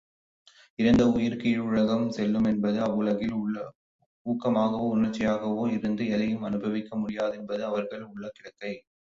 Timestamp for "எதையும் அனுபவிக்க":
6.07-6.97